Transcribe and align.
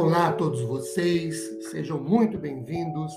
Olá 0.00 0.28
a 0.28 0.32
todos 0.32 0.62
vocês, 0.62 1.34
sejam 1.72 2.00
muito 2.00 2.38
bem-vindos 2.38 3.12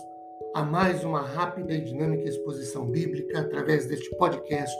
a 0.55 0.63
mais 0.63 1.03
uma 1.03 1.21
rápida 1.21 1.75
e 1.75 1.81
dinâmica 1.81 2.27
exposição 2.27 2.87
bíblica 2.87 3.39
através 3.39 3.85
deste 3.85 4.09
podcast 4.17 4.75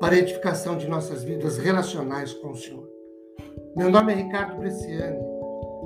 para 0.00 0.16
edificação 0.16 0.74
de 0.74 0.88
nossas 0.88 1.22
vidas 1.22 1.58
relacionais 1.58 2.32
com 2.32 2.52
o 2.52 2.56
Senhor. 2.56 2.88
Meu 3.76 3.90
nome 3.90 4.10
é 4.10 4.16
Ricardo 4.16 4.56
Bresciani, 4.56 5.18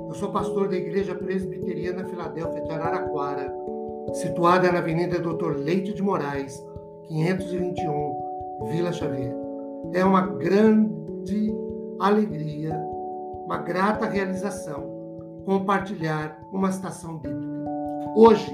eu 0.07 0.13
sou 0.13 0.31
pastor 0.31 0.69
da 0.69 0.77
Igreja 0.77 1.13
Presbiteriana 1.13 2.05
Filadélfia 2.05 2.61
de 2.61 2.71
Araraquara, 2.71 3.53
situada 4.13 4.71
na 4.71 4.79
Avenida 4.79 5.19
Doutor 5.19 5.57
Leite 5.57 5.93
de 5.93 6.01
Moraes, 6.01 6.57
521, 7.09 8.67
Vila 8.71 8.93
Xavier. 8.93 9.35
É 9.93 10.05
uma 10.05 10.25
grande 10.25 11.53
alegria, 11.99 12.73
uma 13.45 13.57
grata 13.57 14.05
realização 14.05 14.95
compartilhar 15.47 16.37
uma 16.51 16.69
estação 16.69 17.19
bíblica. 17.19 17.71
Hoje, 18.17 18.53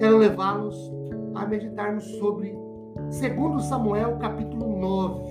quero 0.00 0.18
levá-los 0.18 0.92
a 1.36 1.46
meditarmos 1.46 2.04
sobre 2.16 2.58
2 2.96 3.62
Samuel, 3.62 4.16
capítulo 4.16 4.76
9. 4.76 5.22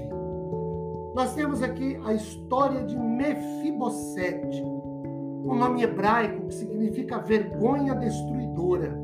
Nós 1.14 1.36
temos 1.36 1.62
aqui 1.62 2.00
a 2.06 2.14
história 2.14 2.82
de 2.86 2.98
Mefibosete, 2.98 4.64
um 4.64 5.54
nome 5.56 5.84
hebraico 5.84 6.48
que 6.48 6.54
significa 6.54 7.20
vergonha 7.20 7.94
destruidora. 7.94 8.98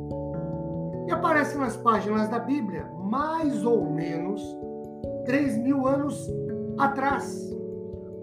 E 1.09 1.11
aparece 1.11 1.57
nas 1.57 1.75
páginas 1.75 2.29
da 2.29 2.39
Bíblia 2.39 2.89
mais 3.03 3.65
ou 3.65 3.91
menos 3.91 4.41
3 5.25 5.57
mil 5.57 5.85
anos 5.85 6.25
atrás 6.77 7.53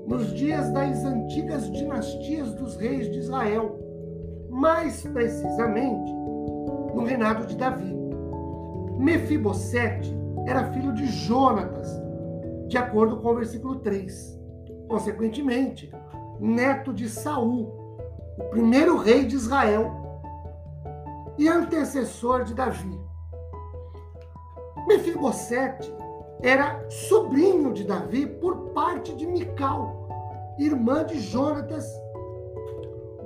nos 0.09 0.33
dias 0.33 0.73
das 0.73 1.05
antigas 1.05 1.71
dinastias 1.71 2.55
dos 2.55 2.77
reis 2.77 3.13
de 3.13 3.19
Israel, 3.19 3.79
mais 4.49 5.03
precisamente 5.03 6.11
no 6.95 7.05
reinado 7.05 7.47
de 7.47 7.55
Davi. 7.55 7.95
Mefibosete 8.97 10.17
era 10.47 10.73
filho 10.73 10.95
de 10.95 11.07
Jonatas, 11.07 11.89
de 12.69 12.79
acordo 12.79 13.19
com 13.19 13.29
o 13.29 13.35
versículo 13.35 13.77
3. 13.81 14.41
Consequentemente, 14.89 15.93
neto 16.41 16.95
de 16.95 17.07
Saul, 17.07 17.69
o 18.39 18.45
primeiro 18.45 18.97
rei 18.97 19.27
de 19.27 19.37
Israel 19.37 19.93
e 21.37 21.47
antecessor 21.47 22.45
de 22.45 22.55
Davi. 22.55 22.99
Mefibosete 24.87 25.95
era 26.41 26.83
sobrinho 26.89 27.75
de 27.75 27.85
Davi 27.85 28.27
por 28.27 28.71
parte 28.71 29.15
de 29.15 29.27
Mical, 29.27 29.98
irmã 30.59 31.05
de 31.05 31.21
Jonatas, 31.21 31.89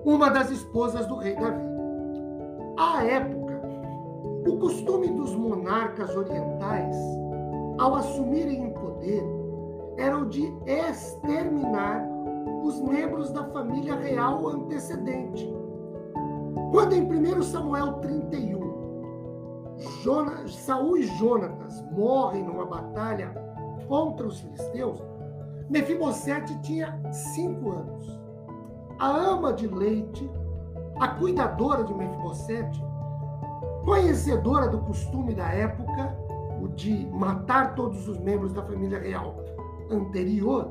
uma 0.05 0.29
das 0.29 0.51
esposas 0.51 1.07
do 1.07 1.17
rei 1.17 1.35
Davi. 1.35 1.65
À 2.79 3.05
época, 3.05 3.61
o 4.47 4.59
costume 4.59 5.09
dos 5.09 5.35
monarcas 5.35 6.15
orientais, 6.15 6.97
ao 7.79 7.95
assumirem 7.95 8.67
o 8.67 8.75
poder, 8.75 9.25
era 9.97 10.19
o 10.19 10.27
de 10.27 10.53
exterminar 10.67 12.07
os 12.65 12.81
membros 12.81 13.31
da 13.31 13.45
família 13.45 13.95
real 13.95 14.47
antecedente. 14.49 15.51
Quando 16.71 16.95
em 16.95 17.03
1 17.03 17.43
Samuel 17.43 17.95
31, 17.95 18.61
Jonas, 20.03 20.55
Saul 20.55 20.99
e 20.99 21.03
Jonatas 21.19 21.83
morrem 21.93 22.45
numa 22.45 22.67
batalha 22.67 23.33
contra 23.89 24.27
os 24.27 24.41
filisteus, 24.41 25.03
Mefibosete 25.69 26.59
tinha 26.61 26.99
cinco 27.11 27.71
anos. 27.71 28.21
A 28.99 29.09
ama 29.09 29.53
de 29.53 29.67
leite, 29.67 30.31
a 31.01 31.09
cuidadora 31.09 31.85
de 31.85 31.95
Mefibosete, 31.95 32.83
conhecedora 33.85 34.69
do 34.69 34.79
costume 34.79 35.35
da 35.35 35.49
época, 35.49 36.17
o 36.63 36.69
de 36.69 37.07
matar 37.07 37.75
todos 37.75 38.07
os 38.09 38.19
membros 38.19 38.53
da 38.53 38.63
família 38.63 38.99
real 38.99 39.37
anterior, 39.91 40.71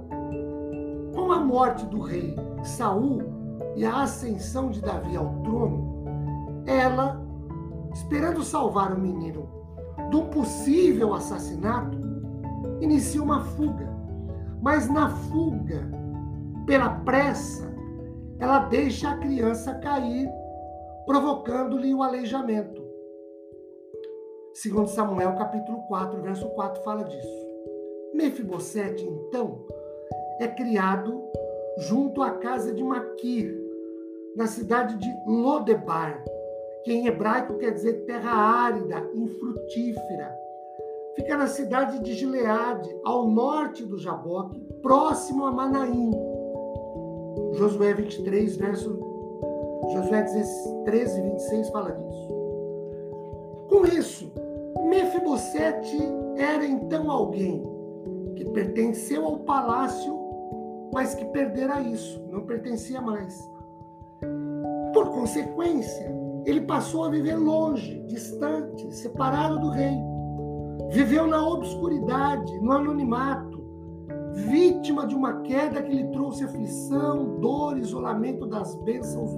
com 1.13 1.31
a 1.31 1.39
morte 1.39 1.85
do 1.85 2.01
rei 2.01 2.35
Saul 2.63 3.21
e 3.75 3.85
a 3.85 4.03
ascensão 4.03 4.69
de 4.69 4.81
Davi 4.81 5.15
ao 5.15 5.29
trono, 5.43 6.05
ela, 6.65 7.21
esperando 7.93 8.43
salvar 8.43 8.93
o 8.93 8.99
menino 8.99 9.49
do 10.09 10.23
possível 10.25 11.13
assassinato, 11.13 11.97
inicia 12.79 13.21
uma 13.21 13.41
fuga 13.41 13.90
mas 14.61 14.87
na 14.89 15.09
fuga, 15.09 15.81
pela 16.65 16.89
pressa, 16.89 17.73
ela 18.39 18.59
deixa 18.59 19.09
a 19.09 19.17
criança 19.17 19.73
cair, 19.75 20.29
provocando-lhe 21.05 21.93
o 21.93 22.03
aleijamento. 22.03 22.81
Segundo 24.53 24.87
Samuel, 24.87 25.35
capítulo 25.35 25.81
4, 25.87 26.21
verso 26.21 26.47
4 26.49 26.83
fala 26.83 27.03
disso. 27.03 27.51
Mefibosete, 28.13 29.03
então, 29.03 29.65
é 30.39 30.47
criado 30.47 31.21
junto 31.77 32.21
à 32.21 32.31
casa 32.31 32.73
de 32.73 32.83
Maquir, 32.83 33.57
na 34.35 34.47
cidade 34.47 34.97
de 34.97 35.09
Lodebar, 35.25 36.23
que 36.83 36.93
em 36.93 37.07
hebraico 37.07 37.57
quer 37.57 37.71
dizer 37.71 38.05
terra 38.05 38.31
árida, 38.31 39.09
infrutífera, 39.13 40.40
fica 41.15 41.37
na 41.37 41.47
cidade 41.47 41.99
de 41.99 42.13
Gileade, 42.13 42.89
ao 43.03 43.27
norte 43.27 43.85
do 43.85 43.97
Jaboque, 43.97 44.59
próximo 44.81 45.45
a 45.45 45.51
Manaim. 45.51 46.11
Josué 47.53 47.93
23, 47.93 48.55
verso 48.55 48.99
Josué 49.93 50.23
13, 50.85 51.21
26 51.21 51.69
fala 51.69 51.91
disso. 51.91 52.27
Com 53.67 53.85
isso, 53.85 54.31
Mefibosete 54.87 55.97
era 56.37 56.65
então 56.65 57.09
alguém 57.11 57.63
que 58.35 58.45
pertenceu 58.45 59.25
ao 59.25 59.39
palácio, 59.39 60.17
mas 60.93 61.13
que 61.13 61.25
perdera 61.25 61.81
isso, 61.81 62.21
não 62.29 62.45
pertencia 62.45 63.01
mais. 63.01 63.37
Por 64.93 65.09
consequência, 65.09 66.13
ele 66.45 66.61
passou 66.61 67.05
a 67.05 67.09
viver 67.09 67.35
longe, 67.35 67.99
distante, 68.07 68.93
separado 68.93 69.59
do 69.59 69.69
rei 69.69 70.11
Viveu 70.89 71.27
na 71.27 71.45
obscuridade, 71.47 72.59
no 72.59 72.71
anonimato, 72.71 73.61
vítima 74.33 75.05
de 75.05 75.15
uma 75.15 75.41
queda 75.41 75.81
que 75.81 75.93
lhe 75.93 76.07
trouxe 76.11 76.43
aflição, 76.43 77.39
dor, 77.39 77.77
isolamento 77.77 78.45
das 78.45 78.75
bênçãos 78.83 79.31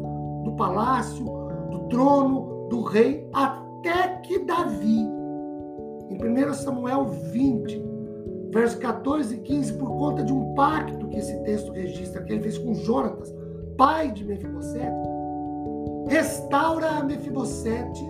do 0.44 0.54
palácio, 0.56 1.26
do 1.72 1.88
trono, 1.90 2.68
do 2.70 2.82
rei, 2.82 3.28
até 3.34 4.18
que 4.24 4.40
Davi, 4.40 5.00
em 6.10 6.18
1 6.18 6.54
Samuel 6.54 7.06
20, 7.06 7.84
versos 8.52 8.80
14 8.80 9.36
e 9.36 9.40
15, 9.40 9.74
por 9.74 9.90
conta 9.90 10.24
de 10.24 10.32
um 10.32 10.54
pacto 10.54 11.08
que 11.08 11.18
esse 11.18 11.38
texto 11.44 11.72
registra, 11.72 12.24
que 12.24 12.34
ele 12.34 12.42
fez 12.42 12.58
com 12.58 12.74
Jonatas, 12.76 13.34
pai 13.78 14.12
de 14.12 14.24
Mefibosete, 14.24 15.10
restaura 16.08 16.88
a 16.98 17.04
Mefibosete 17.04 18.04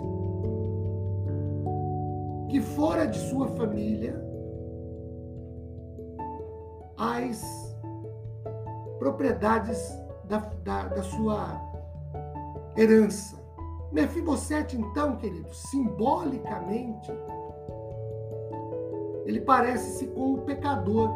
que 2.53 2.61
fora 2.61 3.07
de 3.07 3.17
sua 3.17 3.47
família 3.47 4.13
as 6.95 7.75
propriedades 8.99 9.99
da, 10.25 10.37
da, 10.63 10.87
da 10.89 11.01
sua 11.01 11.59
herança. 12.77 13.41
Mefibosete, 13.91 14.79
então, 14.79 15.15
querido, 15.15 15.51
simbolicamente, 15.51 17.11
ele 19.25 19.41
parece-se 19.41 20.05
com 20.09 20.35
o 20.35 20.41
pecador, 20.41 21.09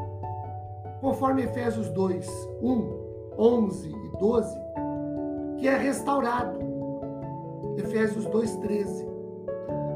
conforme 1.01 1.43
Efésios 1.43 1.87
2, 1.91 2.27
1, 2.63 3.35
11 3.37 3.89
e 3.89 4.17
12, 4.17 4.59
que 5.59 5.67
é 5.67 5.77
restaurado. 5.77 6.57
Efésios 7.77 8.25
2, 8.25 8.55
13. 8.55 9.16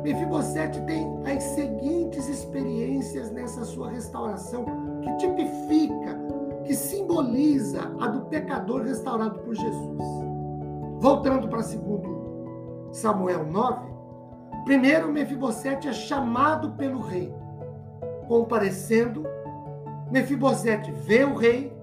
Mefibosete 0.04 0.82
tem 0.82 1.08
as 1.26 1.44
seguintes 1.44 2.28
experiências 2.28 3.32
nessa 3.32 3.64
sua 3.64 3.92
restauração, 3.92 4.66
que 5.02 5.18
tipifica, 5.18 6.18
que 6.66 6.74
simboliza 6.74 7.82
a 8.00 8.08
do 8.08 8.22
pecador 8.22 8.82
restaurado 8.82 9.40
por 9.40 9.54
Jesus. 9.54 10.04
Voltando 11.00 11.48
para 11.48 11.62
2 11.62 11.80
Samuel 12.92 13.46
9, 13.46 13.92
primeiro 14.66 15.12
Mefibosete 15.12 15.88
é 15.88 15.94
chamado 15.94 16.72
pelo 16.72 17.02
rei. 17.02 17.34
Comparecendo, 18.28 19.24
Mefibosete 20.12 20.92
vê 20.92 21.24
o 21.24 21.36
rei, 21.36 21.76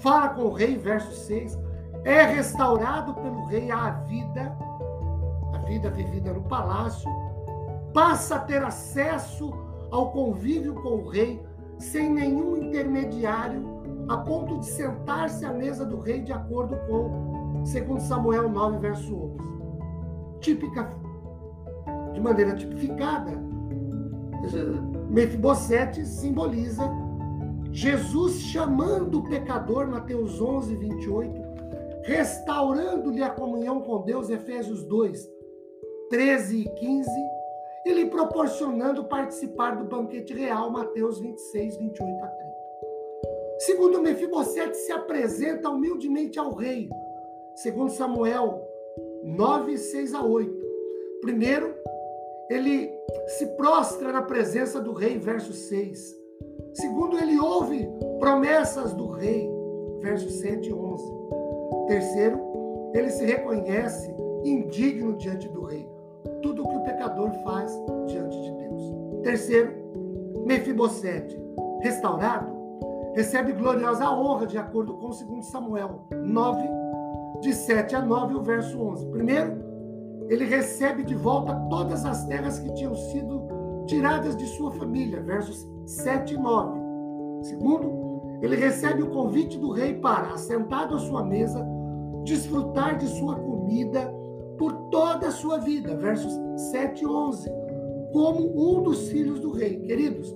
fala 0.00 0.30
com 0.30 0.42
o 0.42 0.52
rei, 0.52 0.76
verso 0.76 1.12
6, 1.12 1.58
é 2.04 2.22
restaurado 2.22 3.14
pelo 3.14 3.46
rei 3.46 3.70
à 3.70 3.90
vida, 3.90 4.56
a 5.52 5.58
vida 5.58 5.90
vivida 5.90 6.32
no 6.32 6.42
palácio, 6.42 7.10
passa 7.96 8.34
a 8.34 8.38
ter 8.40 8.62
acesso 8.62 9.50
ao 9.90 10.12
convívio 10.12 10.74
com 10.74 10.96
o 10.96 11.08
rei 11.08 11.42
sem 11.78 12.12
nenhum 12.12 12.58
intermediário, 12.58 13.64
a 14.06 14.18
ponto 14.18 14.58
de 14.58 14.66
sentar-se 14.66 15.46
à 15.46 15.50
mesa 15.50 15.82
do 15.82 15.98
rei 16.00 16.20
de 16.20 16.30
acordo 16.30 16.76
com 16.86 17.64
segundo 17.64 18.02
Samuel 18.02 18.50
9, 18.50 18.78
verso 18.80 19.16
11. 19.16 19.36
Típica, 20.40 20.90
de 22.12 22.20
maneira 22.20 22.54
tipificada, 22.54 23.32
Mefibosete 25.08 26.04
simboliza 26.04 26.90
Jesus 27.72 28.42
chamando 28.42 29.20
o 29.20 29.24
pecador, 29.24 29.88
Mateus 29.88 30.38
11, 30.38 30.76
28, 30.76 31.32
restaurando-lhe 32.04 33.22
a 33.22 33.30
comunhão 33.30 33.80
com 33.80 34.02
Deus, 34.02 34.28
Efésios 34.28 34.84
2, 34.84 35.26
13 36.10 36.58
e 36.58 36.68
15, 36.74 37.10
e 37.86 37.92
lhe 37.92 38.06
proporcionando 38.06 39.04
participar 39.04 39.76
do 39.76 39.84
banquete 39.84 40.34
real, 40.34 40.72
Mateus 40.72 41.20
26, 41.20 41.76
28 41.76 42.24
a 42.24 42.26
30. 42.26 42.56
Segundo 43.60 44.02
Mefibosete 44.02 44.76
se 44.76 44.90
apresenta 44.90 45.70
humildemente 45.70 46.36
ao 46.36 46.52
rei, 46.52 46.90
segundo 47.54 47.92
Samuel 47.92 48.60
9, 49.22 49.78
6 49.78 50.14
a 50.14 50.24
8. 50.24 50.66
Primeiro, 51.20 51.76
ele 52.50 52.92
se 53.28 53.46
prostra 53.56 54.12
na 54.12 54.22
presença 54.22 54.80
do 54.80 54.92
rei, 54.92 55.16
verso 55.16 55.52
6. 55.52 56.16
Segundo, 56.74 57.16
ele 57.16 57.38
ouve 57.38 57.88
promessas 58.18 58.94
do 58.94 59.12
rei, 59.12 59.48
versos 60.00 60.40
7 60.40 60.68
e 60.68 60.72
11. 60.72 61.04
Terceiro, 61.86 62.90
ele 62.92 63.10
se 63.10 63.24
reconhece 63.24 64.12
indigno 64.44 65.16
diante 65.16 65.48
do 65.48 65.62
rei. 65.62 65.95
Tudo 66.46 66.62
o 66.62 66.68
que 66.68 66.76
o 66.76 66.82
pecador 66.82 67.32
faz 67.42 67.72
diante 68.06 68.40
de 68.40 68.52
Deus. 68.52 68.94
Terceiro, 69.24 69.72
Mefibosete, 70.46 71.36
restaurado, 71.80 72.46
recebe 73.16 73.52
gloriosa 73.52 74.08
honra 74.08 74.46
de 74.46 74.56
acordo 74.56 74.94
com 74.94 75.08
2 75.08 75.44
Samuel 75.44 76.06
9, 76.12 76.62
de 77.40 77.52
7 77.52 77.96
a 77.96 78.00
9, 78.00 78.34
o 78.36 78.42
verso 78.44 78.80
11. 78.80 79.06
Primeiro, 79.06 79.56
ele 80.28 80.44
recebe 80.44 81.02
de 81.02 81.16
volta 81.16 81.52
todas 81.68 82.04
as 82.04 82.24
terras 82.26 82.60
que 82.60 82.72
tinham 82.74 82.94
sido 82.94 83.42
tiradas 83.86 84.36
de 84.36 84.46
sua 84.46 84.70
família, 84.70 85.20
versos 85.22 85.68
7 85.84 86.34
e 86.34 86.38
9. 86.38 86.78
Segundo, 87.42 88.38
ele 88.40 88.54
recebe 88.54 89.02
o 89.02 89.10
convite 89.10 89.58
do 89.58 89.72
rei 89.72 89.94
para, 89.94 90.28
assentado 90.28 90.94
à 90.94 90.98
sua 91.00 91.24
mesa, 91.24 91.66
desfrutar 92.22 92.96
de 92.98 93.08
sua 93.08 93.34
comida 93.34 94.14
por 94.58 94.72
toda 94.90 95.28
a 95.28 95.32
sua 95.32 95.58
vida, 95.58 95.96
versos 95.96 96.32
7 96.70 97.02
e 97.02 97.06
11, 97.06 97.50
como 98.12 98.76
um 98.78 98.82
dos 98.82 99.08
filhos 99.08 99.40
do 99.40 99.52
rei. 99.52 99.80
Queridos, 99.80 100.34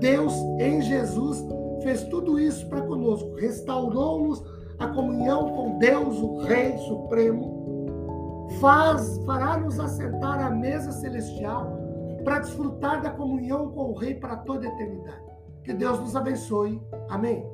Deus 0.00 0.32
em 0.58 0.80
Jesus 0.80 1.44
fez 1.82 2.04
tudo 2.04 2.38
isso 2.38 2.68
para 2.68 2.82
conosco, 2.82 3.34
restaurou-nos 3.34 4.42
a 4.78 4.88
comunhão 4.88 5.52
com 5.52 5.78
Deus, 5.78 6.18
o 6.20 6.38
Rei 6.38 6.76
Supremo, 6.78 8.46
faz, 8.60 9.18
fará 9.24 9.56
nos 9.56 9.78
assentar 9.80 10.44
à 10.44 10.50
mesa 10.50 10.92
celestial 10.92 11.78
para 12.24 12.40
desfrutar 12.40 13.02
da 13.02 13.10
comunhão 13.10 13.70
com 13.70 13.92
o 13.92 13.94
Rei 13.94 14.14
para 14.14 14.36
toda 14.36 14.66
a 14.66 14.68
eternidade. 14.68 15.22
Que 15.62 15.72
Deus 15.72 15.98
nos 16.00 16.14
abençoe. 16.14 16.80
Amém. 17.08 17.44